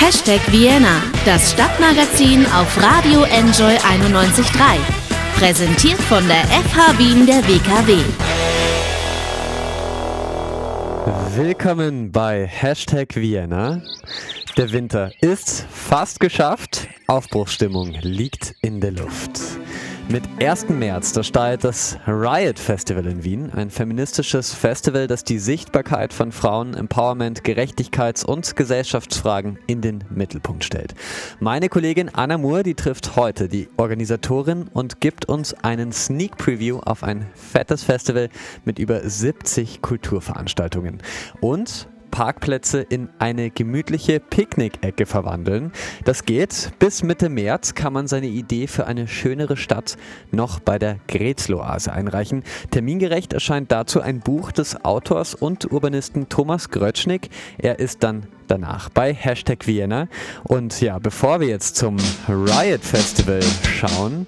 [0.00, 4.78] Hashtag Vienna, das Stadtmagazin auf Radio Enjoy 91.3.
[5.36, 7.98] Präsentiert von der FH Wien der WKW.
[11.36, 13.82] Willkommen bei Hashtag Vienna.
[14.56, 16.86] Der Winter ist fast geschafft.
[17.08, 19.40] Aufbruchsstimmung liegt in der Luft.
[20.10, 20.70] Mit 1.
[20.70, 26.32] März, da startet das Riot Festival in Wien, ein feministisches Festival, das die Sichtbarkeit von
[26.32, 30.94] Frauen, Empowerment, Gerechtigkeits- und Gesellschaftsfragen in den Mittelpunkt stellt.
[31.40, 36.78] Meine Kollegin Anna Moore, die trifft heute die Organisatorin und gibt uns einen Sneak Preview
[36.78, 38.30] auf ein fettes Festival
[38.64, 41.02] mit über 70 Kulturveranstaltungen.
[41.42, 45.72] Und Parkplätze in eine gemütliche Picknickecke verwandeln.
[46.04, 46.72] Das geht.
[46.78, 49.96] Bis Mitte März kann man seine Idee für eine schönere Stadt
[50.30, 52.42] noch bei der Grätzloase einreichen.
[52.70, 57.28] Termingerecht erscheint dazu ein Buch des Autors und Urbanisten Thomas Grötschnik.
[57.58, 60.08] Er ist dann danach bei Hashtag Vienna.
[60.44, 61.96] Und ja, bevor wir jetzt zum
[62.28, 64.26] Riot Festival schauen,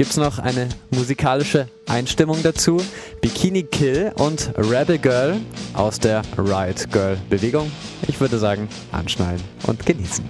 [0.00, 2.78] gibt es noch eine musikalische Einstimmung dazu.
[3.20, 5.36] Bikini Kill und Rebel Girl
[5.74, 7.70] aus der Riot Girl Bewegung.
[8.08, 10.24] Ich würde sagen, anschnallen und genießen.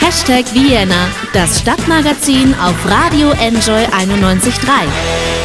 [0.00, 5.42] Hashtag Vienna, das Stadtmagazin auf Radio Enjoy 91.3.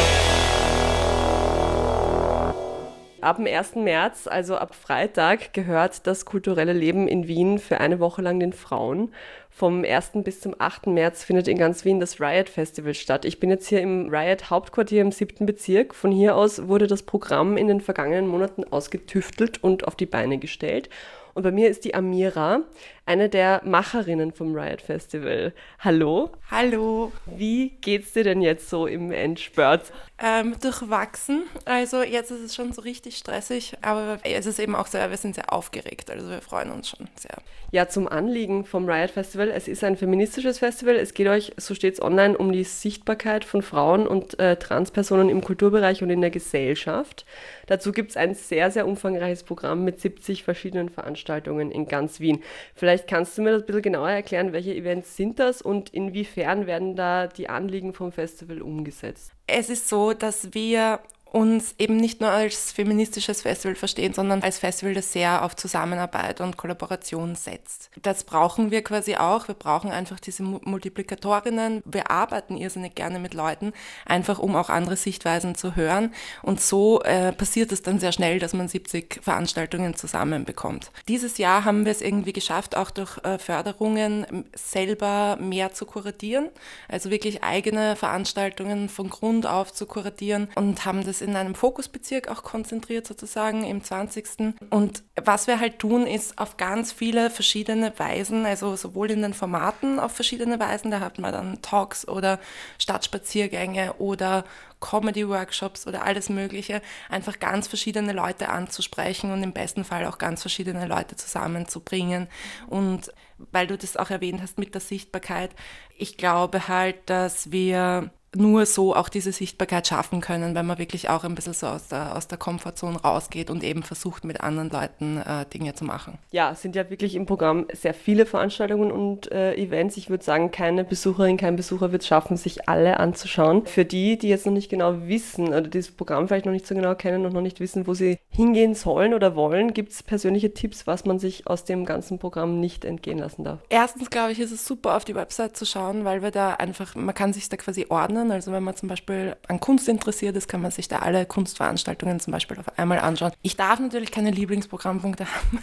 [3.20, 3.74] Ab dem 1.
[3.74, 8.54] März, also ab Freitag, gehört das kulturelle Leben in Wien für eine Woche lang den
[8.54, 9.12] Frauen.
[9.50, 10.10] Vom 1.
[10.24, 10.86] bis zum 8.
[10.86, 13.24] März findet in ganz Wien das Riot Festival statt.
[13.24, 15.46] Ich bin jetzt hier im Riot Hauptquartier im 7.
[15.46, 15.94] Bezirk.
[15.94, 20.38] Von hier aus wurde das Programm in den vergangenen Monaten ausgetüftelt und auf die Beine
[20.38, 20.88] gestellt.
[21.34, 22.62] Und bei mir ist die Amira,
[23.08, 25.54] eine der Macherinnen vom Riot Festival.
[25.78, 26.30] Hallo.
[26.50, 27.10] Hallo.
[27.24, 29.92] Wie geht's dir denn jetzt so im Endspurt?
[30.18, 31.44] Ähm, durchwachsen.
[31.64, 35.16] Also jetzt ist es schon so richtig stressig, aber es ist eben auch sehr, wir
[35.16, 36.10] sind sehr aufgeregt.
[36.10, 37.38] Also wir freuen uns schon sehr.
[37.70, 39.50] Ja, zum Anliegen vom Riot Festival.
[39.50, 40.96] Es ist ein feministisches Festival.
[40.96, 45.28] Es geht euch, so steht es online, um die Sichtbarkeit von Frauen und äh, Transpersonen
[45.28, 47.26] im Kulturbereich und in der Gesellschaft.
[47.66, 52.42] Dazu gibt es ein sehr, sehr umfangreiches Programm mit 70 verschiedenen Veranstaltungen in ganz Wien.
[52.74, 56.66] Vielleicht kannst du mir das ein bisschen genauer erklären, welche Events sind das und inwiefern
[56.66, 59.32] werden da die Anliegen vom Festival umgesetzt?
[59.46, 61.00] Es ist so, dass wir
[61.32, 66.40] uns eben nicht nur als feministisches Festival verstehen, sondern als Festival, das sehr auf Zusammenarbeit
[66.40, 67.90] und Kollaboration setzt.
[68.02, 69.46] Das brauchen wir quasi auch.
[69.48, 71.82] Wir brauchen einfach diese Multiplikatorinnen.
[71.84, 73.72] Wir arbeiten irrsinnig gerne mit Leuten,
[74.06, 76.14] einfach um auch andere Sichtweisen zu hören.
[76.42, 80.90] Und so äh, passiert es dann sehr schnell, dass man 70 Veranstaltungen zusammenbekommt.
[81.08, 86.48] Dieses Jahr haben wir es irgendwie geschafft, auch durch äh, Förderungen selber mehr zu kuratieren,
[86.88, 92.28] also wirklich eigene Veranstaltungen von Grund auf zu kuratieren und haben das in einem Fokusbezirk
[92.28, 94.54] auch konzentriert sozusagen im 20.
[94.70, 99.34] Und was wir halt tun, ist auf ganz viele verschiedene Weisen, also sowohl in den
[99.34, 102.38] Formaten auf verschiedene Weisen, da hat man dann Talks oder
[102.78, 104.44] Stadtspaziergänge oder
[104.80, 110.40] Comedy-Workshops oder alles Mögliche, einfach ganz verschiedene Leute anzusprechen und im besten Fall auch ganz
[110.40, 112.28] verschiedene Leute zusammenzubringen.
[112.68, 113.12] Und
[113.52, 115.50] weil du das auch erwähnt hast mit der Sichtbarkeit,
[115.96, 121.08] ich glaube halt, dass wir nur so auch diese Sichtbarkeit schaffen können, wenn man wirklich
[121.08, 124.70] auch ein bisschen so aus der, aus der Komfortzone rausgeht und eben versucht, mit anderen
[124.70, 126.18] Leuten äh, Dinge zu machen.
[126.30, 129.96] Ja, es sind ja wirklich im Programm sehr viele Veranstaltungen und äh, Events.
[129.96, 133.66] Ich würde sagen, keine Besucherin, kein Besucher wird es schaffen, sich alle anzuschauen.
[133.66, 136.74] Für die, die jetzt noch nicht genau wissen oder dieses Programm vielleicht noch nicht so
[136.74, 140.52] genau kennen und noch nicht wissen, wo sie hingehen sollen oder wollen, gibt es persönliche
[140.52, 143.60] Tipps, was man sich aus dem ganzen Programm nicht entgehen lassen darf?
[143.70, 146.94] Erstens, glaube ich, ist es super, auf die Website zu schauen, weil wir da einfach,
[146.94, 148.32] man kann sich da quasi ordnen ordnen.
[148.32, 152.20] Also wenn man zum Beispiel an Kunst interessiert ist, kann man sich da alle Kunstveranstaltungen
[152.20, 153.32] zum Beispiel auf einmal anschauen.
[153.42, 155.62] Ich darf natürlich keine Lieblingsprogrammpunkte haben,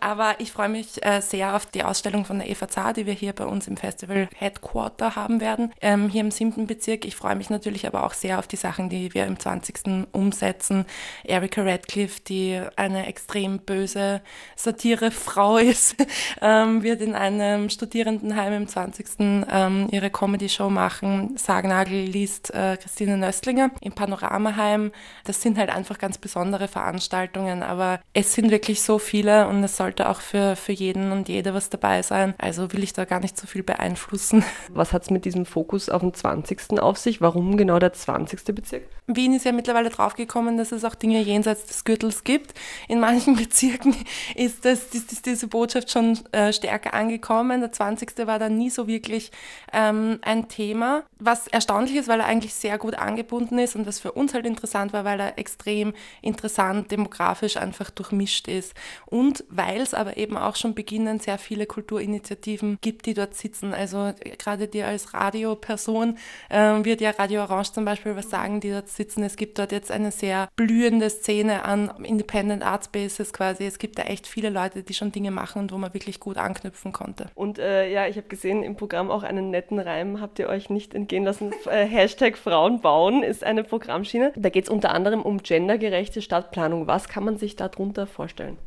[0.00, 3.32] aber ich freue mich äh, sehr auf die Ausstellung von der Zahr, die wir hier
[3.32, 7.04] bei uns im Festival Headquarter haben werden, ähm, hier im siebten Bezirk.
[7.04, 10.08] Ich freue mich natürlich aber auch sehr auf die Sachen, die wir im 20.
[10.12, 10.84] umsetzen.
[11.24, 14.20] Erika Radcliffe, die eine extrem böse
[14.56, 15.96] Satirefrau ist,
[16.42, 19.06] ähm, wird in einem Studierendenheim im 20.
[19.20, 21.17] Ähm, ihre Comedy-Show machen.
[21.36, 24.92] Sargnagel liest äh, Christine Nöstlinger im Panoramaheim.
[25.24, 29.76] Das sind halt einfach ganz besondere Veranstaltungen, aber es sind wirklich so viele und es
[29.76, 32.34] sollte auch für, für jeden und jede was dabei sein.
[32.38, 34.44] Also will ich da gar nicht so viel beeinflussen.
[34.70, 36.80] Was hat es mit diesem Fokus auf den 20.
[36.80, 37.20] auf sich?
[37.20, 38.54] Warum genau der 20.
[38.54, 38.82] Bezirk?
[39.06, 42.54] Wien ist ja mittlerweile draufgekommen, dass es auch Dinge jenseits des Gürtels gibt.
[42.88, 43.96] In manchen Bezirken
[44.34, 47.60] ist, das, ist diese Botschaft schon äh, stärker angekommen.
[47.60, 48.26] Der 20.
[48.26, 49.30] war da nie so wirklich
[49.72, 51.04] ähm, ein Thema.
[51.18, 54.46] Was erstaunlich ist, weil er eigentlich sehr gut angebunden ist und was für uns halt
[54.46, 55.92] interessant war, weil er extrem
[56.22, 58.74] interessant demografisch einfach durchmischt ist
[59.06, 63.74] und weil es aber eben auch schon beginnend sehr viele Kulturinitiativen gibt, die dort sitzen.
[63.74, 66.18] Also gerade dir als Radioperson
[66.48, 69.22] äh, wird ja Radio Orange zum Beispiel was sagen, die dort sitzen.
[69.22, 73.64] Es gibt dort jetzt eine sehr blühende Szene an Independent Art Spaces quasi.
[73.64, 76.36] Es gibt da echt viele Leute, die schon Dinge machen und wo man wirklich gut
[76.36, 77.26] anknüpfen konnte.
[77.34, 80.70] Und äh, ja, ich habe gesehen im Programm auch einen netten Reim, habt ihr euch
[80.70, 81.52] nicht entgehen lassen.
[81.70, 84.32] Äh, Hashtag Frauen bauen ist eine Programmschiene.
[84.36, 86.86] Da geht es unter anderem um gendergerechte Stadtplanung.
[86.86, 88.58] Was kann man sich darunter vorstellen?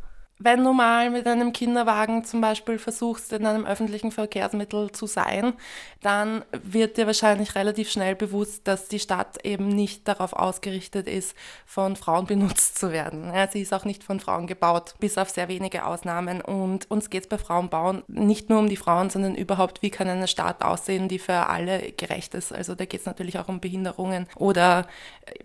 [0.44, 5.54] Wenn du mal mit einem Kinderwagen zum Beispiel versuchst, in einem öffentlichen Verkehrsmittel zu sein,
[6.02, 11.36] dann wird dir wahrscheinlich relativ schnell bewusst, dass die Stadt eben nicht darauf ausgerichtet ist,
[11.66, 13.32] von Frauen benutzt zu werden.
[13.34, 16.42] Ja, sie ist auch nicht von Frauen gebaut, bis auf sehr wenige Ausnahmen.
[16.42, 20.08] Und uns geht es bei Frauenbauen nicht nur um die Frauen, sondern überhaupt, wie kann
[20.08, 22.52] eine Stadt aussehen, die für alle gerecht ist.
[22.52, 24.88] Also da geht es natürlich auch um Behinderungen oder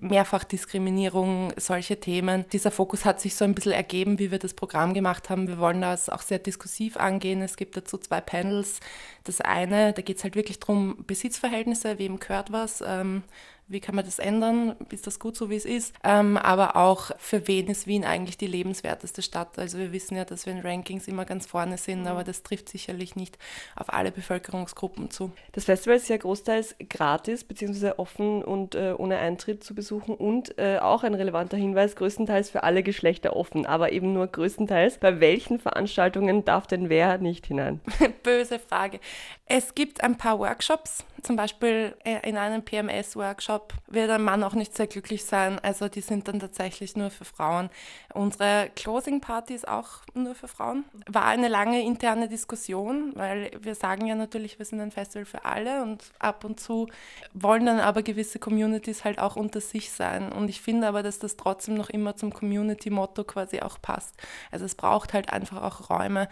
[0.01, 2.45] Mehrfachdiskriminierung, solche Themen.
[2.53, 5.49] Dieser Fokus hat sich so ein bisschen ergeben, wie wir das Programm Programm gemacht haben.
[5.49, 7.43] Wir wollen das auch sehr diskursiv angehen.
[7.43, 8.81] Es gibt dazu zwei Panels.
[9.25, 12.83] Das eine, da geht es halt wirklich darum, Besitzverhältnisse, wem gehört was.
[12.87, 13.23] Ähm,
[13.69, 17.11] wie kann man das ändern, ist das gut so, wie es ist, ähm, aber auch
[17.19, 19.59] für wen ist Wien eigentlich die lebenswerteste Stadt.
[19.59, 22.69] Also wir wissen ja, dass wir in Rankings immer ganz vorne sind, aber das trifft
[22.69, 23.39] sicherlich nicht
[23.75, 25.33] auf alle Bevölkerungsgruppen zu.
[25.53, 27.95] Das Festival ist ja großteils gratis bzw.
[27.97, 32.63] offen und äh, ohne Eintritt zu besuchen und äh, auch ein relevanter Hinweis, größtenteils für
[32.63, 34.99] alle Geschlechter offen, aber eben nur größtenteils.
[34.99, 37.81] Bei welchen Veranstaltungen darf denn wer nicht hinein?
[38.23, 39.01] Böse Frage.
[39.47, 43.56] Es gibt ein paar Workshops, zum Beispiel äh, in einem PMS-Workshop
[43.87, 45.59] wird ein Mann auch nicht sehr glücklich sein.
[45.61, 47.71] Also die sind dann tatsächlich nur für Frauen.
[48.15, 50.85] Unsere Closing Party ist auch nur für Frauen.
[51.07, 55.45] War eine lange interne Diskussion, weil wir sagen ja natürlich, wir sind ein Festival für
[55.45, 56.87] alle und ab und zu
[57.35, 60.33] wollen dann aber gewisse Communities halt auch unter sich sein.
[60.33, 64.15] Und ich finde aber, dass das trotzdem noch immer zum Community-Motto quasi auch passt.
[64.51, 66.29] Also es braucht halt einfach auch Räume,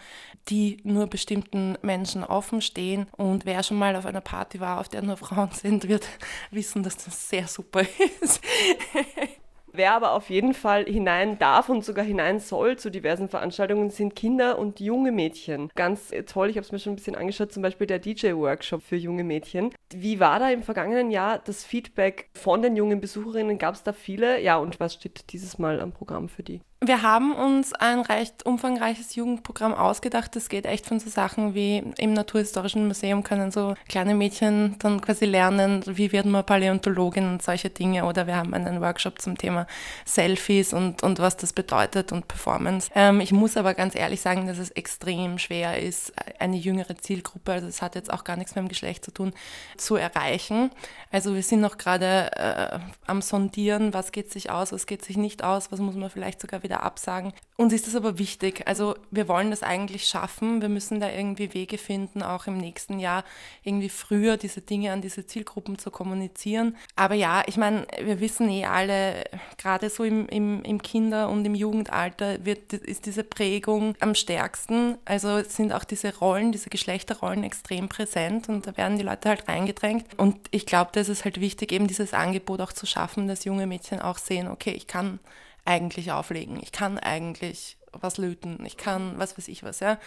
[0.49, 3.07] die nur bestimmten Menschen offen stehen.
[3.15, 6.07] Und wer schon mal auf einer Party war, auf der nur Frauen sind, wird
[6.51, 7.81] wissen, dass das sehr super
[8.21, 8.41] ist.
[9.77, 14.15] Wer aber auf jeden Fall hinein darf und sogar hinein soll zu diversen Veranstaltungen, sind
[14.15, 15.69] Kinder und junge Mädchen.
[15.75, 18.95] Ganz toll, ich habe es mir schon ein bisschen angeschaut, zum Beispiel der DJ-Workshop für
[18.95, 19.73] junge Mädchen.
[19.93, 23.57] Wie war da im vergangenen Jahr das Feedback von den jungen Besucherinnen?
[23.57, 24.41] Gab es da viele?
[24.41, 26.61] Ja, und was steht dieses Mal am Programm für die?
[26.81, 30.35] Wir haben uns ein recht umfangreiches Jugendprogramm ausgedacht.
[30.35, 34.99] Das geht echt von so Sachen wie im Naturhistorischen Museum können so kleine Mädchen dann
[34.99, 38.05] quasi lernen, wie wird man Paläontologin und solche Dinge.
[38.05, 39.67] Oder wir haben einen Workshop zum Thema
[40.03, 42.91] Selfies und, und was das bedeutet und Performance.
[42.93, 47.53] Ähm, ich muss aber ganz ehrlich sagen, dass es extrem schwer ist, eine jüngere Zielgruppe,
[47.53, 49.33] also es hat jetzt auch gar nichts mit dem Geschlecht zu tun,
[49.77, 50.71] zu erreichen.
[51.09, 55.15] Also wir sind noch gerade äh, am Sondieren, was geht sich aus, was geht sich
[55.15, 57.31] nicht aus, was muss man vielleicht sogar wieder absagen.
[57.57, 58.63] Uns ist das aber wichtig.
[58.67, 60.61] Also wir wollen das eigentlich schaffen.
[60.61, 63.23] Wir müssen da irgendwie Wege finden, auch im nächsten Jahr
[63.63, 66.75] irgendwie früher diese Dinge an diese Zielgruppen zu kommunizieren.
[66.97, 69.23] Aber ja, ich meine, wir wissen eh alle,
[69.57, 74.97] gerade so im, im, im Kinder- und im Jugendalter wird, ist diese Prägung am stärksten.
[75.05, 79.47] Also sind auch diese Rollen, diese Geschlechterrollen extrem präsent und da werden die Leute halt
[79.47, 80.05] reingedrängt.
[80.17, 83.45] Und ich glaube, da ist es halt wichtig, eben dieses Angebot auch zu schaffen, dass
[83.45, 85.19] junge Mädchen auch sehen, okay, ich kann
[85.65, 86.59] eigentlich auflegen.
[86.61, 89.97] Ich kann eigentlich was löten, ich kann was weiß ich was, ja.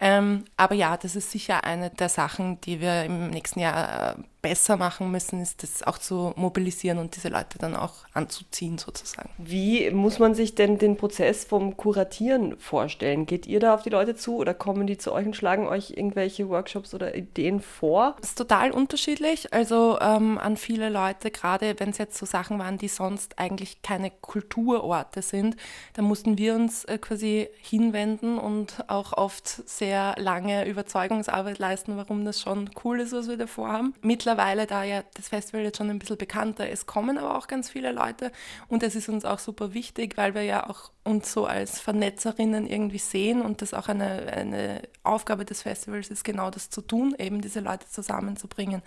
[0.00, 4.22] Ähm, aber ja, das ist sicher eine der Sachen, die wir im nächsten Jahr äh,
[4.42, 9.30] besser machen müssen, ist das auch zu mobilisieren und diese Leute dann auch anzuziehen sozusagen.
[9.38, 13.24] Wie muss man sich denn den Prozess vom Kuratieren vorstellen?
[13.24, 15.90] Geht ihr da auf die Leute zu oder kommen die zu euch und schlagen euch
[15.90, 18.16] irgendwelche Workshops oder Ideen vor?
[18.20, 19.52] Das ist total unterschiedlich.
[19.54, 23.80] Also ähm, an viele Leute, gerade wenn es jetzt so Sachen waren, die sonst eigentlich
[23.82, 25.56] keine Kulturorte sind,
[25.94, 32.24] da mussten wir uns äh, quasi hinwenden und auch oft sehr lange Überzeugungsarbeit leisten, warum
[32.24, 33.94] das schon cool ist, was wir da vorhaben.
[34.02, 37.46] Mittlerweile mittlerweile, da ja das Festival jetzt schon ein bisschen bekannter ist, kommen aber auch
[37.46, 38.32] ganz viele Leute
[38.68, 42.66] und es ist uns auch super wichtig, weil wir ja auch uns so als Vernetzerinnen
[42.66, 47.14] irgendwie sehen und das auch eine, eine Aufgabe des Festivals ist, genau das zu tun,
[47.18, 48.82] eben diese Leute zusammenzubringen.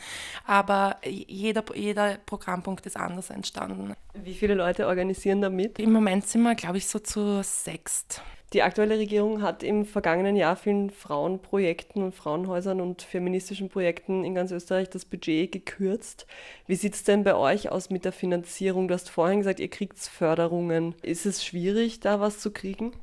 [0.46, 3.96] Aber jeder, jeder Programmpunkt ist anders entstanden.
[4.14, 5.78] Wie viele Leute organisieren da mit?
[5.78, 8.22] Im Moment sind wir, glaube ich, so zu sechst.
[8.56, 14.34] Die aktuelle Regierung hat im vergangenen Jahr vielen Frauenprojekten und Frauenhäusern und feministischen Projekten in
[14.34, 16.26] ganz Österreich das Budget gekürzt.
[16.66, 18.88] Wie sieht es denn bei euch aus mit der Finanzierung?
[18.88, 20.96] Du hast vorhin gesagt, ihr kriegt Förderungen.
[21.02, 22.94] Ist es schwierig, da was zu kriegen?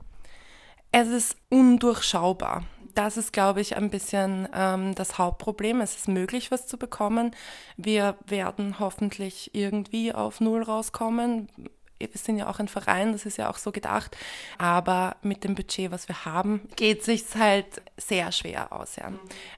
[0.90, 5.80] Es ist undurchschaubar das ist, glaube ich, ein bisschen ähm, das Hauptproblem.
[5.80, 7.34] Es ist möglich, was zu bekommen.
[7.78, 11.48] Wir werden hoffentlich irgendwie auf Null rauskommen
[12.10, 14.16] wir sind ja auch ein Verein, das ist ja auch so gedacht,
[14.58, 18.96] aber mit dem Budget, was wir haben, geht sich halt sehr schwer aus.
[18.96, 19.12] Ja.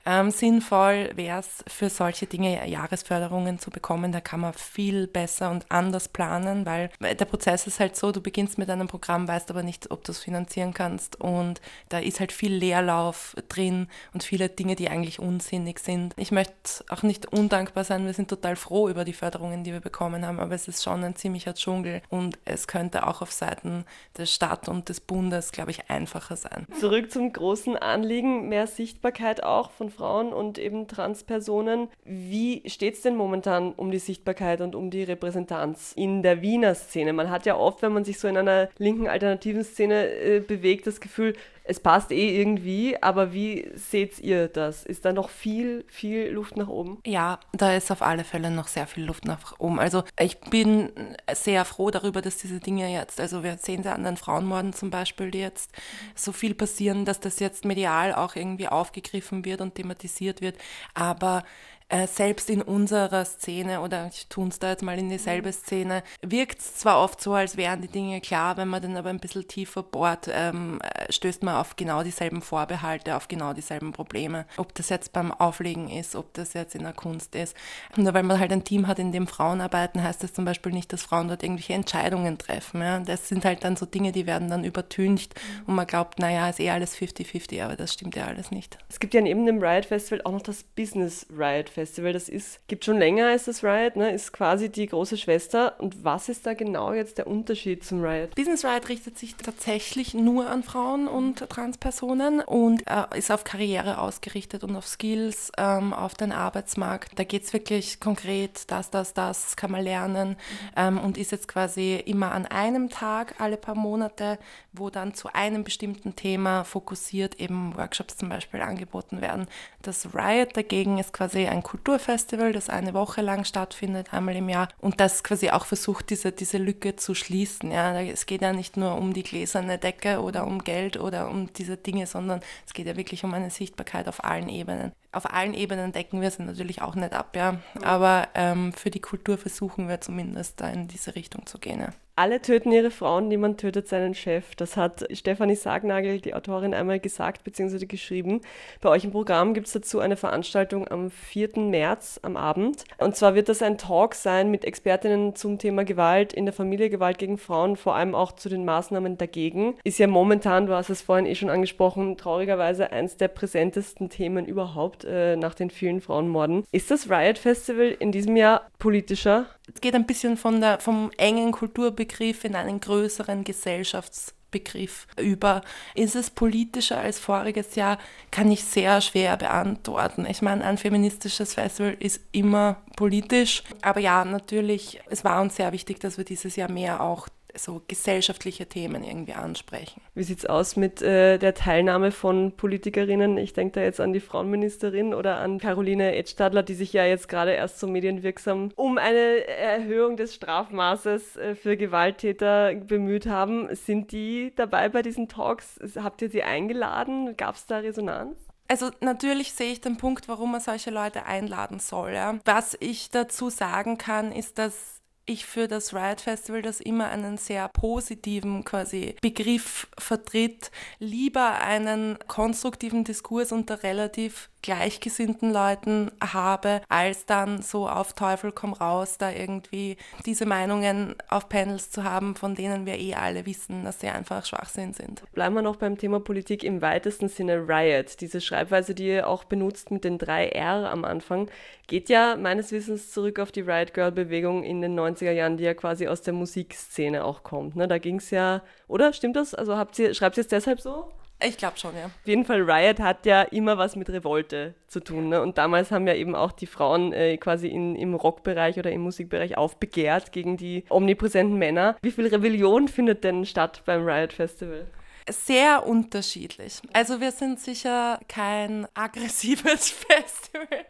[0.07, 5.51] Ähm, sinnvoll wäre es für solche Dinge Jahresförderungen zu bekommen, da kann man viel besser
[5.51, 9.51] und anders planen, weil der Prozess ist halt so, du beginnst mit einem Programm, weißt
[9.51, 14.23] aber nicht, ob du es finanzieren kannst und da ist halt viel Leerlauf drin und
[14.23, 16.15] viele Dinge, die eigentlich unsinnig sind.
[16.17, 19.81] Ich möchte auch nicht undankbar sein, wir sind total froh über die Förderungen, die wir
[19.81, 23.85] bekommen haben, aber es ist schon ein ziemlicher Dschungel und es könnte auch auf Seiten
[24.17, 26.67] der Stadt und des Bundes, glaube ich, einfacher sein.
[26.79, 31.89] Zurück zum großen Anliegen, mehr Sichtbarkeit auch von Frauen und eben Transpersonen.
[32.05, 36.75] Wie steht es denn momentan um die Sichtbarkeit und um die Repräsentanz in der Wiener
[36.75, 37.13] Szene?
[37.13, 40.87] Man hat ja oft, wenn man sich so in einer linken alternativen Szene äh, bewegt,
[40.87, 41.35] das Gefühl,
[41.67, 44.85] es passt eh irgendwie, aber wie seht ihr das?
[44.85, 46.99] Ist da noch viel, viel Luft nach oben?
[47.07, 49.81] Ja, da ist auf alle Fälle noch sehr viel Luft nach oben.
[49.81, 50.93] Also ich bin
[51.33, 54.91] sehr froh darüber, dass diese Dinge jetzt, also wir sehen sie an den Frauenmorden zum
[54.91, 55.73] Beispiel, die jetzt
[56.15, 60.59] so viel passieren, dass das jetzt medial auch irgendwie aufgegriffen wird und thematisiert wird.
[60.93, 61.45] Aber
[61.89, 66.03] äh, selbst in unserer Szene, oder ich tue es da jetzt mal in dieselbe Szene,
[66.23, 69.21] wirkt es zwar oft so, als wären die Dinge klar, wenn man dann aber ein
[69.21, 74.47] bisschen tiefer bohrt, ähm, stößt man auf genau dieselben Vorbehalte, auf genau dieselben Probleme.
[74.57, 77.55] Ob das jetzt beim Auflegen ist, ob das jetzt in der Kunst ist.
[77.97, 80.73] Nur weil man halt ein Team hat, in dem Frauen arbeiten, heißt das zum Beispiel
[80.73, 82.81] nicht, dass Frauen dort irgendwelche Entscheidungen treffen.
[82.81, 82.99] Ja?
[83.01, 85.35] Das sind halt dann so Dinge, die werden dann übertüncht
[85.67, 88.79] und man glaubt, naja, ist eh alles 50-50, aber das stimmt ja alles nicht.
[88.89, 92.13] Es gibt ja neben dem Riot Festival auch noch das Business Riot Festival.
[92.13, 94.11] Das ist, gibt schon länger als das Riot, ne?
[94.11, 95.75] ist quasi die große Schwester.
[95.79, 98.35] Und was ist da genau jetzt der Unterschied zum Riot?
[98.35, 103.99] Business Riot richtet sich tatsächlich nur an Frauen und Transpersonen und äh, ist auf Karriere
[103.99, 107.19] ausgerichtet und auf Skills, ähm, auf den Arbeitsmarkt.
[107.19, 110.37] Da geht es wirklich konkret, das, das, das kann man lernen
[110.77, 114.39] ähm, und ist jetzt quasi immer an einem Tag, alle paar Monate,
[114.73, 119.49] wo dann zu einem bestimmten Thema fokussiert eben Workshops zum Beispiel angeboten werden.
[119.83, 124.69] Das Riot dagegen ist quasi ein Kulturfestival, das eine Woche lang stattfindet, einmal im Jahr
[124.81, 127.73] und das quasi auch versucht, diese, diese Lücke zu schließen.
[127.73, 128.01] Ja.
[128.01, 131.77] Es geht ja nicht nur um die gläserne Decke oder um Geld oder um diese
[131.77, 134.93] Dinge, sondern es geht ja wirklich um eine Sichtbarkeit auf allen Ebenen.
[135.15, 137.59] Auf allen Ebenen decken wir es natürlich auch nicht ab, ja.
[137.83, 141.81] aber ähm, für die Kultur versuchen wir zumindest da in diese Richtung zu gehen.
[141.81, 141.89] Ja.
[142.17, 144.55] Alle töten ihre Frauen, niemand tötet seinen Chef.
[144.55, 147.87] Das hat Stefanie Sagnagel, die Autorin, einmal gesagt bzw.
[147.87, 148.41] geschrieben.
[148.81, 151.59] Bei euch im Programm gibt es dazu eine Veranstaltung am 4.
[151.59, 152.85] März am Abend.
[152.99, 156.89] Und zwar wird das ein Talk sein mit Expertinnen zum Thema Gewalt in der Familie,
[156.89, 159.75] Gewalt gegen Frauen, vor allem auch zu den Maßnahmen dagegen.
[159.83, 164.47] Ist ja momentan, du hast es vorhin eh schon angesprochen, traurigerweise eins der präsentesten Themen
[164.47, 166.65] überhaupt äh, nach den vielen Frauenmorden.
[166.73, 169.47] Ist das Riot Festival in diesem Jahr politischer?
[169.73, 175.63] Es geht ein bisschen von der, vom engen Kulturbegriff in einen größeren Gesellschaftsbegriff über.
[175.95, 177.99] Ist es politischer als voriges Jahr,
[178.31, 180.27] kann ich sehr schwer beantworten.
[180.29, 185.73] Ich meine, ein feministisches Festival ist immer politisch, aber ja, natürlich, es war uns sehr
[185.73, 190.01] wichtig, dass wir dieses Jahr mehr auch so gesellschaftliche Themen irgendwie ansprechen.
[190.15, 193.39] Wie sieht es aus mit äh, der Teilnahme von Politikerinnen?
[193.39, 197.29] Ich denke da jetzt an die Frauenministerin oder an Caroline Edstadler, die sich ja jetzt
[197.29, 203.75] gerade erst so medienwirksam um eine Erhöhung des Strafmaßes äh, für Gewalttäter bemüht haben.
[203.75, 205.79] Sind die dabei bei diesen Talks?
[205.97, 207.37] Habt ihr sie eingeladen?
[207.37, 208.39] Gab es da Resonanz?
[208.69, 212.13] Also natürlich sehe ich den Punkt, warum man solche Leute einladen soll.
[212.15, 212.39] Ja.
[212.45, 217.39] Was ich dazu sagen kann, ist, dass ich für das Riot Festival, das immer einen
[217.39, 227.27] sehr positiven quasi Begriff vertritt, lieber einen konstruktiven Diskurs unter relativ gleichgesinnten Leuten habe, als
[227.27, 232.55] dann so auf Teufel komm raus, da irgendwie diese Meinungen auf Panels zu haben, von
[232.55, 235.23] denen wir eh alle wissen, dass sie einfach Schwachsinn sind.
[235.33, 238.23] Bleiben wir noch beim Thema Politik im weitesten Sinne Riot.
[238.23, 241.51] Diese Schreibweise, die ihr auch benutzt mit den drei R am Anfang,
[241.87, 245.65] geht ja meines Wissens zurück auf die Riot Girl Bewegung in den 90er Jahren, die
[245.65, 247.77] ja quasi aus der Musikszene auch kommt.
[247.77, 247.87] Ne?
[247.87, 249.13] Da ging es ja, oder?
[249.13, 249.55] Stimmt das?
[249.55, 251.13] Also habt ihr, schreibt ihr es deshalb so?
[251.47, 252.07] Ich glaube schon, ja.
[252.07, 255.29] Auf jeden Fall, Riot hat ja immer was mit Revolte zu tun.
[255.29, 255.43] Ne?
[255.43, 259.03] Und damals haben ja eben auch die Frauen äh, quasi in, im Rockbereich oder im
[259.03, 261.97] Musikbereich aufbegehrt gegen die omnipräsenten Männer.
[262.03, 264.87] Wie viel Rebellion findet denn statt beim Riot Festival?
[265.31, 266.83] Sehr unterschiedlich.
[266.93, 270.85] Also wir sind sicher kein aggressives Festival,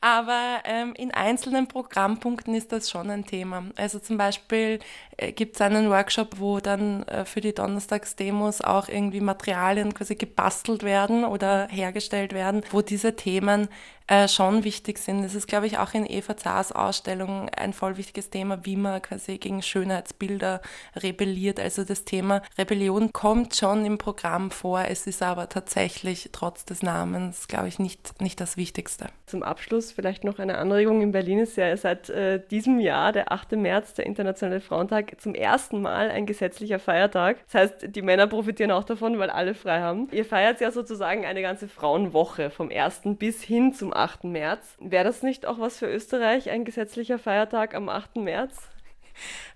[0.00, 3.64] aber ähm, in einzelnen Programmpunkten ist das schon ein Thema.
[3.74, 4.78] Also zum Beispiel
[5.16, 10.14] äh, gibt es einen Workshop, wo dann äh, für die Donnerstagsdemos auch irgendwie Materialien quasi
[10.14, 13.68] gebastelt werden oder hergestellt werden, wo diese Themen
[14.08, 15.22] äh, schon wichtig sind.
[15.22, 19.02] Das ist, glaube ich, auch in Eva Zahrs Ausstellung ein voll wichtiges Thema, wie man
[19.02, 20.60] quasi gegen Schönheitsbilder
[20.94, 21.58] rebelliert.
[21.58, 24.84] Also das Thema Rebellion kommt schon im Programm vor.
[24.88, 29.06] Es ist aber tatsächlich trotz des Namens, glaube ich, nicht, nicht das Wichtigste.
[29.26, 31.02] Zum Abschluss vielleicht noch eine Anregung.
[31.02, 33.52] In Berlin ist ja seit äh, diesem Jahr, der 8.
[33.52, 37.38] März, der Internationale Frauentag, zum ersten Mal ein gesetzlicher Feiertag.
[37.46, 40.08] Das heißt, die Männer profitieren auch davon, weil alle frei haben.
[40.12, 43.00] Ihr feiert ja sozusagen eine ganze Frauenwoche vom 1.
[43.18, 44.24] bis hin zum 8.
[44.24, 44.76] März.
[44.80, 48.16] Wäre das nicht auch was für Österreich, ein gesetzlicher Feiertag am 8.
[48.16, 48.68] März?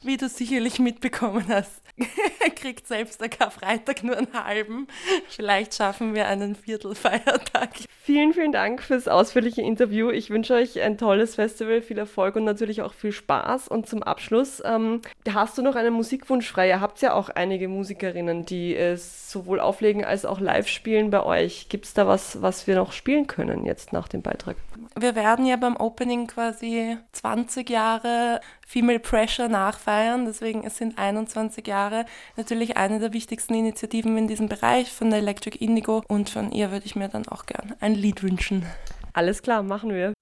[0.02, 1.82] Wie du sicherlich mitbekommen hast,
[2.56, 4.86] kriegt selbst der Karfreitag nur einen halben.
[5.28, 7.70] Vielleicht schaffen wir einen Viertelfeiertag.
[8.02, 10.10] Vielen, vielen Dank fürs ausführliche Interview.
[10.10, 13.68] Ich wünsche euch ein tolles Festival, viel Erfolg und natürlich auch viel Spaß.
[13.68, 15.00] Und zum Abschluss, ähm,
[15.32, 16.68] hast du noch einen Musikwunsch frei?
[16.68, 21.22] Ihr habt ja auch einige Musikerinnen, die es sowohl auflegen als auch live spielen bei
[21.22, 21.68] euch.
[21.68, 24.56] Gibt es da was, was wir noch spielen können jetzt nach dem Beitrag?
[24.96, 28.40] Wir werden ja beim Opening quasi 20 Jahre
[28.70, 30.26] Female Pressure nachfeiern.
[30.26, 32.04] Deswegen es sind 21 Jahre.
[32.36, 36.04] Natürlich eine der wichtigsten Initiativen in diesem Bereich von der Electric Indigo.
[36.06, 38.64] Und von ihr würde ich mir dann auch gern ein Lied wünschen.
[39.12, 40.12] Alles klar, machen wir.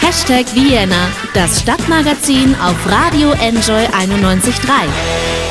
[0.00, 5.49] Hashtag Vienna, das Stadtmagazin auf Radio Enjoy 91.3.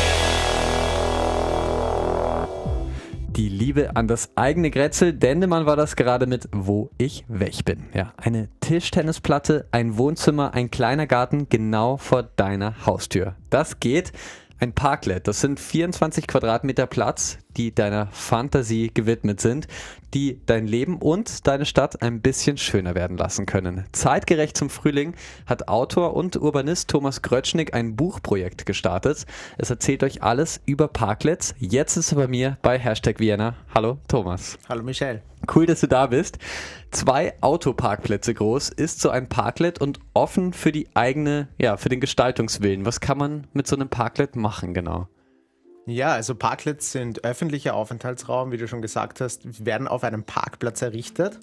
[3.39, 5.13] die Liebe an das eigene Grätzl.
[5.13, 7.85] Dendemann war das gerade mit Wo ich weg bin.
[7.93, 13.35] Ja, eine Tischtennisplatte, ein Wohnzimmer, ein kleiner Garten genau vor deiner Haustür.
[13.49, 14.11] Das geht.
[14.59, 19.67] Ein Parklet, das sind 24 Quadratmeter Platz, die deiner Fantasie gewidmet sind,
[20.13, 23.85] die dein Leben und deine Stadt ein bisschen schöner werden lassen können.
[23.91, 25.13] Zeitgerecht zum Frühling
[25.45, 29.25] hat Autor und Urbanist Thomas Grötschnig ein Buchprojekt gestartet.
[29.57, 31.53] Es erzählt euch alles über Parklets.
[31.59, 33.55] Jetzt ist er bei mir bei Hashtag Vienna.
[33.75, 34.57] Hallo Thomas.
[34.69, 35.21] Hallo Michelle.
[35.53, 36.37] Cool, dass du da bist.
[36.91, 41.99] Zwei Autoparkplätze groß ist so ein Parklet und offen für die eigene, ja, für den
[41.99, 42.85] Gestaltungswillen.
[42.85, 45.07] Was kann man mit so einem Parklet machen genau?
[45.89, 50.81] Ja, also Parklets sind öffentlicher Aufenthaltsraum, wie du schon gesagt hast, werden auf einem Parkplatz
[50.81, 51.39] errichtet.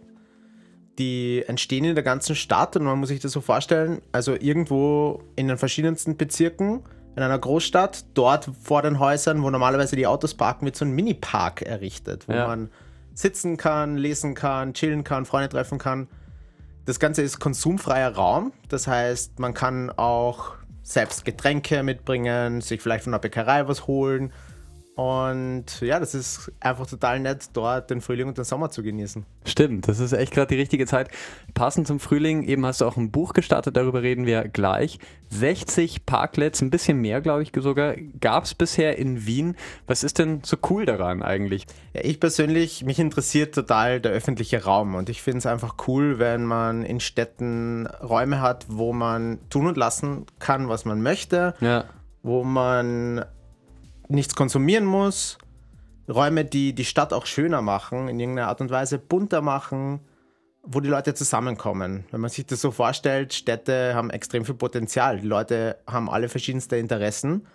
[0.99, 5.23] Die entstehen in der ganzen Stadt und man muss sich das so vorstellen, also irgendwo
[5.37, 6.83] in den verschiedensten Bezirken
[7.17, 10.93] in einer Großstadt, dort vor den Häusern, wo normalerweise die Autos parken, wird so ein
[10.93, 12.47] Mini-Park errichtet, wo ja.
[12.47, 12.71] man
[13.15, 16.09] sitzen kann, lesen kann, chillen kann, Freunde treffen kann.
[16.85, 20.55] Das Ganze ist konsumfreier Raum, das heißt, man kann auch
[20.87, 24.33] selbst Getränke mitbringen, sich vielleicht von der Bäckerei was holen.
[24.97, 29.27] Und ja, das ist einfach total nett, dort den Frühling und den Sommer zu genießen.
[29.45, 31.11] Stimmt, das ist echt gerade die richtige Zeit.
[31.53, 34.99] Passend zum Frühling, eben hast du auch ein Buch gestartet, darüber reden wir gleich.
[35.29, 39.57] 60 Parklets, ein bisschen mehr, glaube ich sogar, gab es bisher in Wien.
[39.87, 41.67] Was ist denn so cool daran eigentlich?
[41.93, 46.19] Ja, ich persönlich, mich interessiert total der öffentliche Raum und ich finde es einfach cool,
[46.19, 51.53] wenn man in Städten Räume hat, wo man tun und lassen kann, was man möchte.
[51.61, 51.85] Ja.
[52.23, 53.27] Wo man
[54.09, 55.39] nichts konsumieren muss,
[56.09, 60.01] Räume, die die Stadt auch schöner machen, in irgendeiner Art und Weise bunter machen,
[60.63, 62.05] wo die Leute zusammenkommen.
[62.11, 65.21] Wenn man sich das so vorstellt, Städte haben extrem viel Potenzial.
[65.21, 67.47] Die Leute haben alle verschiedenste Interessen,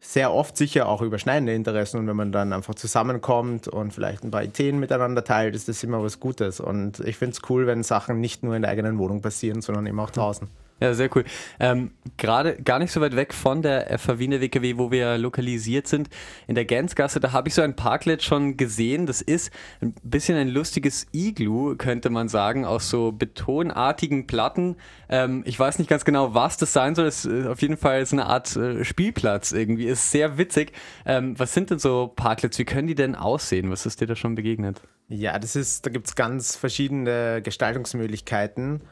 [0.00, 1.98] sehr oft sicher auch überschneidende Interessen.
[1.98, 5.82] Und wenn man dann einfach zusammenkommt und vielleicht ein paar Ideen miteinander teilt, ist das
[5.82, 6.58] immer was Gutes.
[6.60, 9.86] Und ich finde es cool, wenn Sachen nicht nur in der eigenen Wohnung passieren, sondern
[9.86, 10.48] eben auch draußen.
[10.80, 11.24] Ja, sehr cool.
[11.58, 15.86] Ähm, Gerade gar nicht so weit weg von der FH Wiener WKW, wo wir lokalisiert
[15.86, 16.08] sind,
[16.46, 19.06] in der Gänzgasse, da habe ich so ein Parklet schon gesehen.
[19.06, 24.76] Das ist ein bisschen ein lustiges Iglu, könnte man sagen, aus so betonartigen Platten.
[25.10, 27.06] Ähm, ich weiß nicht ganz genau, was das sein soll.
[27.06, 29.84] Es ist auf jeden Fall so eine Art äh, Spielplatz irgendwie.
[29.84, 30.72] Ist sehr witzig.
[31.04, 32.58] Ähm, was sind denn so Parklets?
[32.58, 33.70] Wie können die denn aussehen?
[33.70, 34.80] Was ist dir da schon begegnet?
[35.08, 38.82] Ja, das ist, da gibt es ganz verschiedene Gestaltungsmöglichkeiten.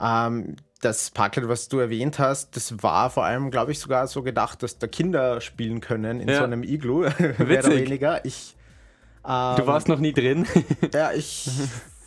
[0.00, 4.22] Ähm, das Parklet, was du erwähnt hast, das war vor allem, glaube ich, sogar so
[4.22, 6.38] gedacht, dass da Kinder spielen können in ja.
[6.38, 7.00] so einem Iglu,
[7.38, 8.24] mehr oder weniger.
[8.24, 8.56] Ich,
[9.24, 10.46] ähm, du warst noch nie drin?
[10.92, 11.48] ja, ich,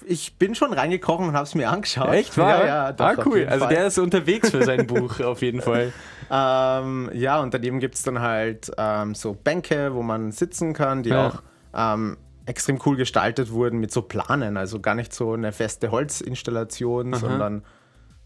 [0.06, 2.14] ich bin schon reingekochen und habe es mir angeschaut.
[2.14, 2.38] Echt?
[2.38, 2.60] War?
[2.60, 2.92] Ja, ja.
[2.92, 3.48] Doch, ah, cool.
[3.50, 5.94] Also der ist unterwegs für sein Buch auf jeden Fall.
[6.30, 11.04] Ähm, ja, und daneben gibt es dann halt ähm, so Bänke, wo man sitzen kann,
[11.04, 11.28] die ja.
[11.28, 11.42] auch
[11.74, 14.58] ähm, extrem cool gestaltet wurden mit so Planen.
[14.58, 17.20] Also gar nicht so eine feste Holzinstallation, Aha.
[17.22, 17.64] sondern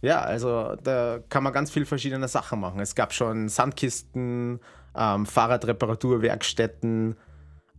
[0.02, 2.80] ja, also da kann man ganz viele verschiedene Sachen machen.
[2.80, 4.60] Es gab schon Sandkisten,
[4.96, 7.18] ähm, Fahrradreparaturwerkstätten,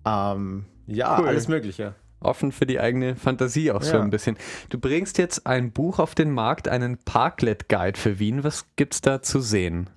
[0.04, 1.28] ähm, ja, cool.
[1.28, 3.90] alles Mögliche offen für die eigene Fantasie auch ja.
[3.90, 4.36] so ein bisschen.
[4.68, 8.44] Du bringst jetzt ein Buch auf den Markt, einen Parklet-Guide für Wien.
[8.44, 9.90] Was gibt's da zu sehen?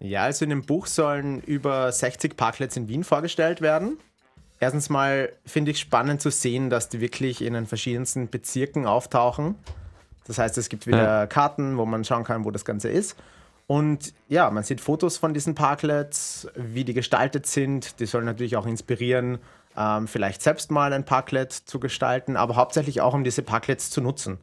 [0.00, 3.98] Ja, also in dem Buch sollen über 60 Parklets in Wien vorgestellt werden.
[4.60, 9.56] Erstens mal finde ich spannend zu sehen, dass die wirklich in den verschiedensten Bezirken auftauchen.
[10.28, 11.26] Das heißt, es gibt wieder ja.
[11.26, 13.16] Karten, wo man schauen kann, wo das Ganze ist.
[13.66, 18.00] Und ja, man sieht Fotos von diesen Parklets, wie die gestaltet sind.
[18.00, 19.38] Die sollen natürlich auch inspirieren,
[19.76, 24.00] ähm, vielleicht selbst mal ein Parklet zu gestalten, aber hauptsächlich auch, um diese Parklets zu
[24.00, 24.38] nutzen.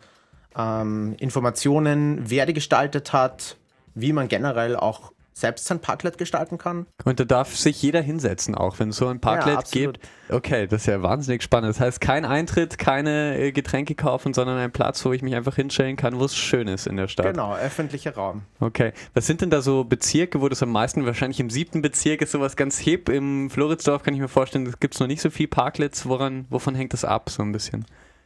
[0.56, 3.58] Ähm, Informationen, wer die gestaltet hat,
[3.96, 6.86] wie man generell auch selbst sein Parklet gestalten kann.
[7.04, 10.00] Und da darf sich jeder hinsetzen, auch wenn es so ein Parklet ja, gibt.
[10.30, 11.70] Okay, das ist ja wahnsinnig spannend.
[11.70, 15.56] Das heißt, kein Eintritt, keine äh, Getränke kaufen, sondern ein Platz, wo ich mich einfach
[15.56, 17.26] hinstellen kann, wo es schön ist in der Stadt.
[17.26, 18.44] Genau, öffentlicher Raum.
[18.62, 18.94] Okay.
[19.14, 22.32] Was sind denn da so Bezirke, wo das am meisten, wahrscheinlich im siebten Bezirk ist
[22.32, 23.10] sowas ganz hip.
[23.10, 26.08] Im Floridsdorf kann ich mir vorstellen, gibt es noch nicht so viel Parklets.
[26.08, 27.86] Woran, wovon hängt das ab, so ein bisschen?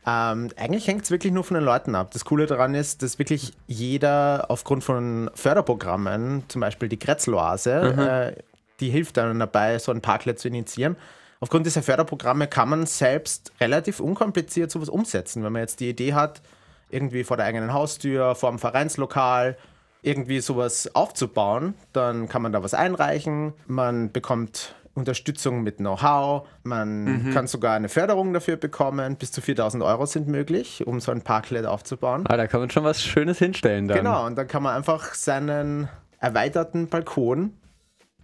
[0.09, 2.11] Ähm, eigentlich hängt es wirklich nur von den Leuten ab.
[2.11, 7.99] Das Coole daran ist, dass wirklich jeder aufgrund von Förderprogrammen, zum Beispiel die Kretzeloase, mhm.
[7.99, 8.33] äh,
[8.79, 10.95] die hilft dann dabei, so ein Parklet zu initiieren.
[11.41, 15.43] Aufgrund dieser Förderprogramme kann man selbst relativ unkompliziert sowas umsetzen.
[15.43, 16.41] Wenn man jetzt die Idee hat,
[16.89, 19.57] irgendwie vor der eigenen Haustür, vor dem Vereinslokal,
[20.01, 23.53] irgendwie sowas aufzubauen, dann kann man da was einreichen.
[23.67, 26.47] Man bekommt Unterstützung mit Know-how.
[26.63, 27.33] Man mhm.
[27.33, 29.15] kann sogar eine Förderung dafür bekommen.
[29.15, 32.25] Bis zu 4000 Euro sind möglich, um so ein Parklet aufzubauen.
[32.27, 33.97] Ah, da kann man schon was Schönes hinstellen dann.
[33.97, 37.53] Genau, und dann kann man einfach seinen erweiterten Balkon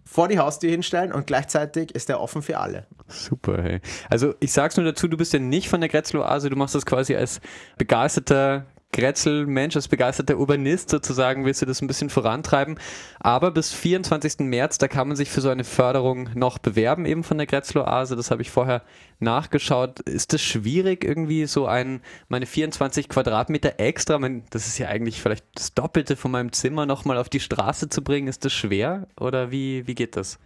[0.03, 2.85] vor die Haustür hinstellen und gleichzeitig ist er offen für alle.
[3.07, 3.81] Super, hey.
[4.09, 6.85] Also ich sag's nur dazu, du bist ja nicht von der Gretzlo-Oase, du machst das
[6.85, 7.41] quasi als
[7.77, 12.79] begeisterter Grätzl, Mensch, als begeisterter Urbanist sozusagen, willst du das ein bisschen vorantreiben.
[13.19, 14.39] Aber bis 24.
[14.39, 18.15] März, da kann man sich für so eine Förderung noch bewerben, eben von der Grätzl-Oase.
[18.15, 18.84] Das habe ich vorher
[19.19, 19.99] nachgeschaut.
[19.99, 25.21] Ist es schwierig, irgendwie so ein, meine 24 Quadratmeter extra, mein, das ist ja eigentlich
[25.21, 28.29] vielleicht das Doppelte von meinem Zimmer, nochmal auf die Straße zu bringen?
[28.29, 30.39] Ist das schwer oder wie, wie geht das?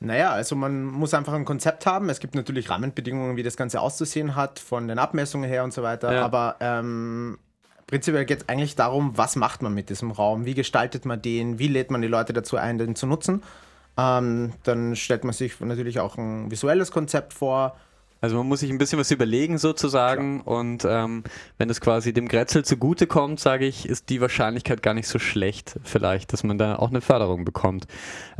[0.00, 2.08] Naja, also man muss einfach ein Konzept haben.
[2.08, 5.84] Es gibt natürlich Rahmenbedingungen, wie das Ganze auszusehen hat, von den Abmessungen her und so
[5.84, 6.12] weiter.
[6.12, 6.24] Ja.
[6.24, 7.38] Aber ähm,
[7.88, 11.58] prinzipiell geht es eigentlich darum, was macht man mit diesem Raum, wie gestaltet man den,
[11.58, 13.42] wie lädt man die Leute dazu ein, den zu nutzen.
[13.96, 17.76] Ähm, dann stellt man sich natürlich auch ein visuelles Konzept vor,
[18.20, 20.56] also man muss sich ein bisschen was überlegen sozusagen Klar.
[20.58, 21.24] und ähm,
[21.56, 25.78] wenn es quasi dem Grätzl zugutekommt, sage ich, ist die Wahrscheinlichkeit gar nicht so schlecht
[25.84, 27.86] vielleicht, dass man da auch eine Förderung bekommt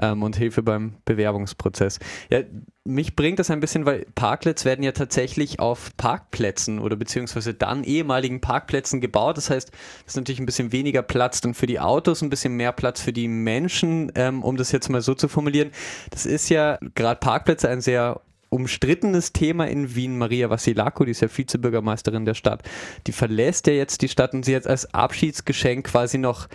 [0.01, 1.99] ähm, und Hilfe beim Bewerbungsprozess.
[2.31, 2.41] Ja,
[2.89, 7.85] mich bringt das ein bisschen, weil Parklets werden ja tatsächlich auf Parkplätzen oder beziehungsweise dann
[7.85, 9.37] ehemaligen Parkplätzen gebaut.
[9.37, 12.55] Das heißt, das ist natürlich ein bisschen weniger Platz dann für die Autos, ein bisschen
[12.55, 15.71] mehr Platz für die Menschen, ähm, um das jetzt mal so zu formulieren.
[16.11, 20.19] Das ist ja gerade Parkplätze ein sehr umstrittenes Thema in Wien.
[20.19, 22.63] Maria Vasilako, die ist ja Vizebürgermeisterin der Stadt,
[23.07, 26.49] die verlässt ja jetzt die Stadt und sie hat als Abschiedsgeschenk quasi noch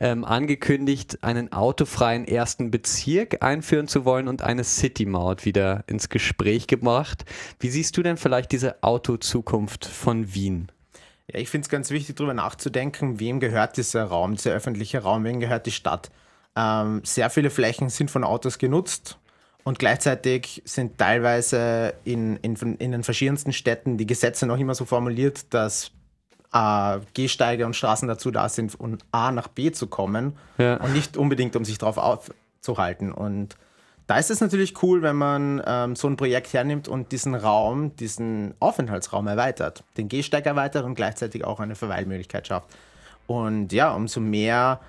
[0.00, 6.66] ähm, angekündigt, einen autofreien ersten Bezirk einführen zu wollen und eine City-Maut wieder ins Gespräch
[6.66, 7.24] gebracht.
[7.58, 10.68] Wie siehst du denn vielleicht diese Autozukunft von Wien?
[11.32, 15.24] Ja, ich finde es ganz wichtig, darüber nachzudenken, wem gehört dieser Raum, dieser öffentliche Raum,
[15.24, 16.10] wem gehört die Stadt.
[16.56, 19.18] Ähm, sehr viele Flächen sind von Autos genutzt
[19.64, 24.84] und gleichzeitig sind teilweise in, in, in den verschiedensten Städten die Gesetze noch immer so
[24.84, 25.90] formuliert, dass
[26.52, 30.76] äh, Gehsteige und Straßen dazu da sind, um A nach B zu kommen ja.
[30.76, 33.12] und nicht unbedingt, um sich darauf aufzuhalten.
[33.12, 33.56] Und
[34.06, 37.94] da ist es natürlich cool, wenn man ähm, so ein Projekt hernimmt und diesen Raum,
[37.96, 42.68] diesen Aufenthaltsraum erweitert, den Gehsteig erweitert und gleichzeitig auch eine Verweilmöglichkeit schafft.
[43.26, 44.80] Und ja, umso mehr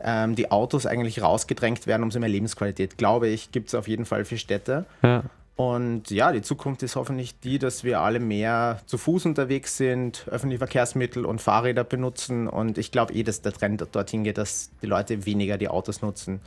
[0.00, 4.04] ähm, die Autos eigentlich rausgedrängt werden, umso mehr Lebensqualität, glaube ich, gibt es auf jeden
[4.04, 4.84] Fall für Städte.
[5.02, 5.24] Ja.
[5.56, 10.26] Und ja, die Zukunft ist hoffentlich die, dass wir alle mehr zu Fuß unterwegs sind,
[10.30, 12.46] öffentliche Verkehrsmittel und Fahrräder benutzen.
[12.46, 16.02] Und ich glaube eh, dass der Trend dorthin geht, dass die Leute weniger die Autos
[16.02, 16.40] nutzen.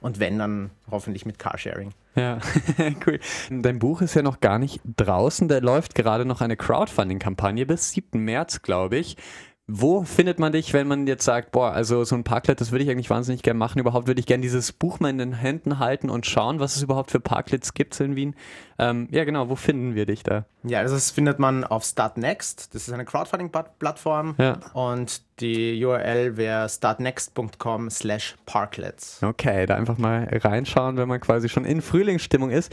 [0.00, 1.92] Und wenn, dann hoffentlich mit Carsharing.
[2.16, 2.38] Ja,
[3.06, 3.20] cool.
[3.50, 5.46] Dein Buch ist ja noch gar nicht draußen.
[5.46, 8.18] Da läuft gerade noch eine Crowdfunding-Kampagne bis 7.
[8.18, 9.16] März, glaube ich.
[9.68, 12.84] Wo findet man dich, wenn man jetzt sagt, boah, also so ein Parklet, das würde
[12.84, 13.80] ich eigentlich wahnsinnig gerne machen.
[13.80, 16.82] Überhaupt würde ich gerne dieses Buch mal in den Händen halten und schauen, was es
[16.84, 18.36] überhaupt für Parklets gibt in Wien.
[18.78, 20.44] Ähm, ja, genau, wo finden wir dich da?
[20.62, 22.76] Ja, also das findet man auf Startnext.
[22.76, 24.36] Das ist eine Crowdfunding-Plattform.
[24.38, 24.60] Ja.
[24.72, 29.20] Und die URL wäre startnext.com slash parklets.
[29.20, 32.72] Okay, da einfach mal reinschauen, wenn man quasi schon in Frühlingsstimmung ist.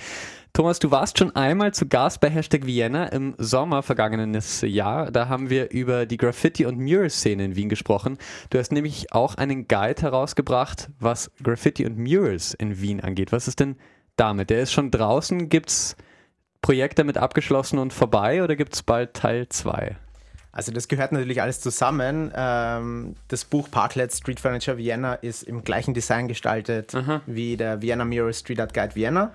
[0.56, 5.10] Thomas, du warst schon einmal zu Gast bei Hashtag Vienna im Sommer vergangenes Jahr.
[5.10, 8.20] Da haben wir über die Graffiti- und Mural-Szene in Wien gesprochen.
[8.52, 13.32] Du hast nämlich auch einen Guide herausgebracht, was Graffiti und Murals in Wien angeht.
[13.32, 13.78] Was ist denn
[14.16, 14.52] damit?
[14.52, 15.50] Der ist schon draußen.
[15.50, 15.96] Gibt es
[16.62, 19.98] Projekte damit abgeschlossen und vorbei oder gibt es bald Teil 2?
[20.52, 22.32] Also das gehört natürlich alles zusammen.
[22.36, 27.22] Ähm, das Buch Parklet Street Furniture Vienna ist im gleichen Design gestaltet Aha.
[27.26, 29.32] wie der Vienna Mirror Street Art Guide Vienna.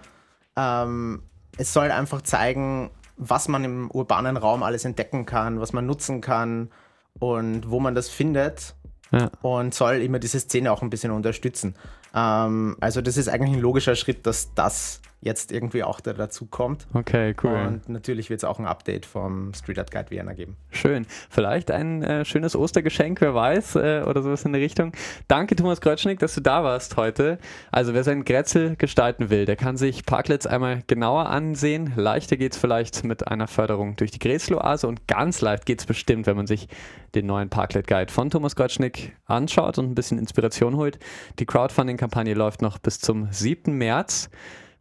[0.58, 1.22] Ähm,
[1.56, 6.20] es soll einfach zeigen, was man im urbanen Raum alles entdecken kann, was man nutzen
[6.20, 6.70] kann
[7.18, 8.74] und wo man das findet.
[9.12, 9.30] Ja.
[9.40, 11.74] Und soll immer diese Szene auch ein bisschen unterstützen.
[12.14, 16.46] Ähm, also das ist eigentlich ein logischer Schritt, dass das jetzt irgendwie auch da dazu
[16.46, 16.86] kommt.
[16.94, 17.52] Okay, cool.
[17.52, 20.56] Und natürlich wird es auch ein Update vom Street Art Guide Vienna geben.
[20.70, 21.06] Schön.
[21.28, 24.92] Vielleicht ein äh, schönes Ostergeschenk, wer weiß, äh, oder sowas in der Richtung.
[25.26, 27.38] Danke, Thomas Krötschnik, dass du da warst heute.
[27.72, 31.92] Also, wer seinen Grätzl gestalten will, der kann sich Parklets einmal genauer ansehen.
[31.96, 35.86] Leichter geht es vielleicht mit einer Förderung durch die Grätzloase und ganz leicht geht es
[35.86, 36.68] bestimmt, wenn man sich
[37.14, 40.98] den neuen Parklet Guide von Thomas Gottschnick anschaut und ein bisschen Inspiration holt.
[41.38, 43.76] Die Crowdfunding-Kampagne läuft noch bis zum 7.
[43.76, 44.30] März.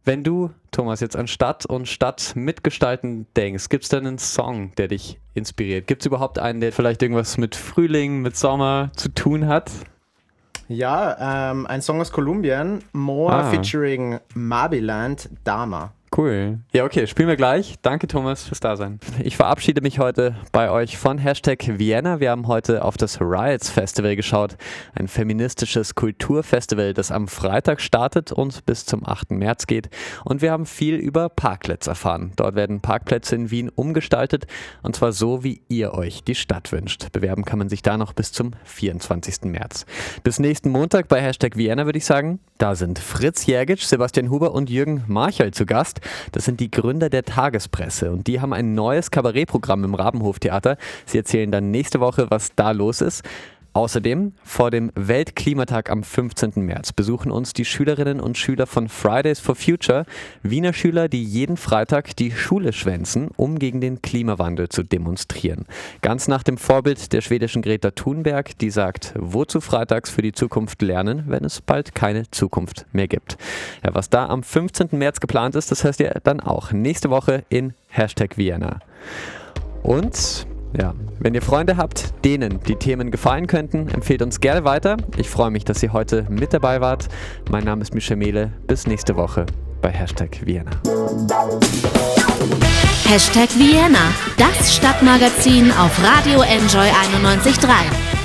[0.04, 4.72] Wenn du, Thomas, jetzt an Stadt und Stadt mitgestalten denkst, gibt es denn einen Song,
[4.76, 5.86] der dich inspiriert?
[5.86, 9.70] Gibt es überhaupt einen, der vielleicht irgendwas mit Frühling, mit Sommer zu tun hat?
[10.68, 13.50] Ja, ähm, ein Song aus Kolumbien, More ah.
[13.50, 15.92] featuring Marbiland Dama.
[16.16, 16.60] Cool.
[16.72, 17.76] Ja, okay, spielen wir gleich.
[17.82, 18.98] Danke, Thomas, fürs Dasein.
[19.22, 22.18] Ich verabschiede mich heute bei euch von Hashtag Vienna.
[22.18, 24.56] Wir haben heute auf das Riots Festival geschaut.
[24.94, 29.32] Ein feministisches Kulturfestival, das am Freitag startet und bis zum 8.
[29.32, 29.90] März geht.
[30.24, 32.32] Und wir haben viel über Parklets erfahren.
[32.36, 34.46] Dort werden Parkplätze in Wien umgestaltet
[34.82, 37.12] und zwar so, wie ihr euch die Stadt wünscht.
[37.12, 39.42] Bewerben kann man sich da noch bis zum 24.
[39.42, 39.84] März.
[40.24, 42.40] Bis nächsten Montag bei Hashtag Vienna würde ich sagen.
[42.56, 45.97] Da sind Fritz Jergic, Sebastian Huber und Jürgen Marchal zu Gast.
[46.32, 50.76] Das sind die Gründer der Tagespresse und die haben ein neues Kabarettprogramm im Rabenhof-Theater.
[51.06, 53.22] Sie erzählen dann nächste Woche, was da los ist.
[53.74, 56.52] Außerdem, vor dem Weltklimatag am 15.
[56.56, 60.04] März besuchen uns die Schülerinnen und Schüler von Fridays for Future,
[60.42, 65.66] Wiener Schüler, die jeden Freitag die Schule schwänzen, um gegen den Klimawandel zu demonstrieren.
[66.02, 70.82] Ganz nach dem Vorbild der schwedischen Greta Thunberg, die sagt, wozu freitags für die Zukunft
[70.82, 73.36] lernen, wenn es bald keine Zukunft mehr gibt.
[73.84, 74.88] Ja, was da am 15.
[74.92, 78.80] März geplant ist, das heißt ihr dann auch nächste Woche in Hashtag Vienna.
[79.82, 84.96] Und ja, wenn ihr Freunde habt, denen die Themen gefallen könnten, empfehlt uns gerne weiter.
[85.16, 87.08] Ich freue mich, dass ihr heute mit dabei wart.
[87.50, 88.52] Mein Name ist Mischa Mehle.
[88.66, 89.46] Bis nächste Woche
[89.80, 90.70] bei Hashtag Vienna.
[93.06, 97.68] Hashtag Vienna, das Stadtmagazin auf Radio Enjoy 91.3.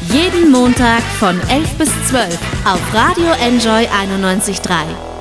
[0.10, 5.13] Jeden Montag von 11 bis 12 auf Radio Enjoy 91.3.